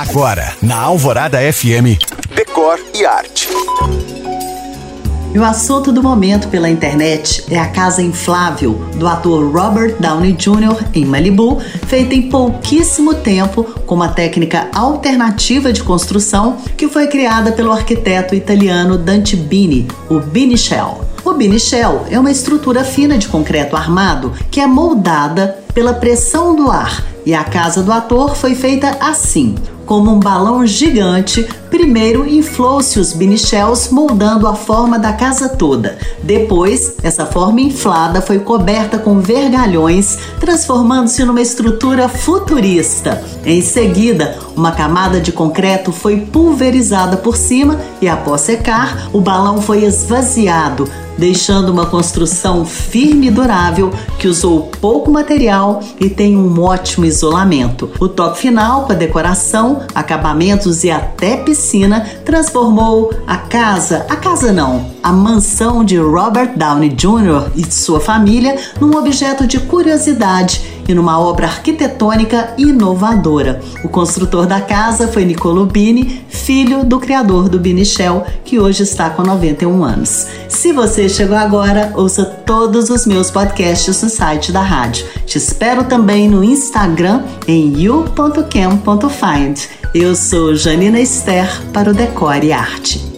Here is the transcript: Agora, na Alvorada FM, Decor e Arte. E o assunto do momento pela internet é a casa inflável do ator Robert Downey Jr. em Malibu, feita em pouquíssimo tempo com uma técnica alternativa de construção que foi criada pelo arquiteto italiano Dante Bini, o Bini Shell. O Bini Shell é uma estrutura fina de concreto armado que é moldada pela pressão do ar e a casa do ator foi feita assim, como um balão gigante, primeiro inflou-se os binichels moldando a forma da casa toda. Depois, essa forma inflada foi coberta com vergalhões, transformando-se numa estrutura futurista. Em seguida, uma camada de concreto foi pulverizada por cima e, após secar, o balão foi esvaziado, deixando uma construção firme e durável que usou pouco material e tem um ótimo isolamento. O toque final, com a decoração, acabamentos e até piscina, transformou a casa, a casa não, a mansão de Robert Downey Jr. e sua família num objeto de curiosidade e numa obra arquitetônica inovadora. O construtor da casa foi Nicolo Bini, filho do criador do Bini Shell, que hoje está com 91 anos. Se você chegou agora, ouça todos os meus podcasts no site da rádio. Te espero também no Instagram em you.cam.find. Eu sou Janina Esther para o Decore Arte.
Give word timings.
Agora, 0.00 0.54
na 0.62 0.80
Alvorada 0.80 1.38
FM, 1.52 2.00
Decor 2.34 2.80
e 2.94 3.04
Arte. 3.04 3.50
E 5.34 5.38
o 5.38 5.44
assunto 5.44 5.92
do 5.92 6.02
momento 6.02 6.48
pela 6.48 6.70
internet 6.70 7.44
é 7.50 7.58
a 7.58 7.68
casa 7.68 8.00
inflável 8.00 8.80
do 8.96 9.06
ator 9.06 9.52
Robert 9.52 9.96
Downey 10.00 10.32
Jr. 10.32 10.86
em 10.94 11.04
Malibu, 11.04 11.60
feita 11.86 12.14
em 12.14 12.30
pouquíssimo 12.30 13.12
tempo 13.12 13.62
com 13.62 13.94
uma 13.94 14.08
técnica 14.08 14.68
alternativa 14.74 15.70
de 15.70 15.82
construção 15.82 16.56
que 16.78 16.88
foi 16.88 17.06
criada 17.06 17.52
pelo 17.52 17.70
arquiteto 17.70 18.34
italiano 18.34 18.96
Dante 18.96 19.36
Bini, 19.36 19.86
o 20.08 20.18
Bini 20.18 20.56
Shell. 20.56 21.04
O 21.22 21.34
Bini 21.34 21.60
Shell 21.60 22.06
é 22.10 22.18
uma 22.18 22.30
estrutura 22.30 22.84
fina 22.84 23.18
de 23.18 23.28
concreto 23.28 23.76
armado 23.76 24.32
que 24.50 24.60
é 24.60 24.66
moldada 24.66 25.58
pela 25.74 25.92
pressão 25.92 26.56
do 26.56 26.70
ar 26.70 27.04
e 27.26 27.34
a 27.34 27.44
casa 27.44 27.82
do 27.82 27.92
ator 27.92 28.34
foi 28.34 28.54
feita 28.54 28.96
assim, 28.98 29.54
como 29.90 30.12
um 30.12 30.20
balão 30.20 30.64
gigante, 30.64 31.48
primeiro 31.68 32.24
inflou-se 32.24 33.00
os 33.00 33.12
binichels 33.12 33.90
moldando 33.90 34.46
a 34.46 34.54
forma 34.54 35.00
da 35.00 35.12
casa 35.14 35.48
toda. 35.48 35.98
Depois, 36.22 36.94
essa 37.02 37.26
forma 37.26 37.60
inflada 37.60 38.22
foi 38.22 38.38
coberta 38.38 38.98
com 38.98 39.18
vergalhões, 39.18 40.16
transformando-se 40.38 41.24
numa 41.24 41.42
estrutura 41.42 42.08
futurista. 42.08 43.20
Em 43.44 43.60
seguida, 43.60 44.38
uma 44.54 44.70
camada 44.70 45.20
de 45.20 45.32
concreto 45.32 45.90
foi 45.90 46.18
pulverizada 46.18 47.16
por 47.16 47.36
cima 47.36 47.80
e, 48.00 48.08
após 48.08 48.42
secar, 48.42 49.08
o 49.12 49.20
balão 49.20 49.60
foi 49.60 49.84
esvaziado, 49.84 50.88
deixando 51.16 51.70
uma 51.70 51.86
construção 51.86 52.64
firme 52.64 53.28
e 53.28 53.30
durável 53.30 53.90
que 54.18 54.28
usou 54.28 54.70
pouco 54.80 55.10
material 55.10 55.82
e 55.98 56.08
tem 56.08 56.36
um 56.36 56.60
ótimo 56.60 57.04
isolamento. 57.04 57.90
O 58.00 58.08
toque 58.08 58.38
final, 58.38 58.84
com 58.84 58.92
a 58.92 58.96
decoração, 58.96 59.82
acabamentos 59.94 60.84
e 60.84 60.90
até 60.90 61.36
piscina, 61.36 62.06
transformou 62.24 63.12
a 63.26 63.36
casa, 63.36 64.06
a 64.08 64.16
casa 64.16 64.52
não, 64.52 64.90
a 65.02 65.12
mansão 65.12 65.84
de 65.84 65.96
Robert 65.96 66.56
Downey 66.56 66.90
Jr. 66.90 67.50
e 67.54 67.70
sua 67.70 68.00
família 68.00 68.56
num 68.80 68.96
objeto 68.96 69.46
de 69.46 69.58
curiosidade 69.58 70.79
e 70.90 70.94
numa 70.94 71.18
obra 71.18 71.46
arquitetônica 71.46 72.54
inovadora. 72.58 73.60
O 73.84 73.88
construtor 73.88 74.46
da 74.46 74.60
casa 74.60 75.08
foi 75.08 75.24
Nicolo 75.24 75.64
Bini, 75.66 76.24
filho 76.28 76.84
do 76.84 76.98
criador 76.98 77.48
do 77.48 77.58
Bini 77.58 77.84
Shell, 77.84 78.24
que 78.44 78.58
hoje 78.58 78.82
está 78.82 79.10
com 79.10 79.22
91 79.22 79.84
anos. 79.84 80.26
Se 80.48 80.72
você 80.72 81.08
chegou 81.08 81.36
agora, 81.36 81.92
ouça 81.94 82.24
todos 82.24 82.90
os 82.90 83.06
meus 83.06 83.30
podcasts 83.30 84.02
no 84.02 84.08
site 84.08 84.50
da 84.50 84.62
rádio. 84.62 85.06
Te 85.26 85.38
espero 85.38 85.84
também 85.84 86.28
no 86.28 86.42
Instagram 86.42 87.22
em 87.46 87.80
you.cam.find. 87.80 89.60
Eu 89.94 90.14
sou 90.14 90.54
Janina 90.54 91.00
Esther 91.00 91.48
para 91.72 91.90
o 91.90 91.94
Decore 91.94 92.52
Arte. 92.52 93.09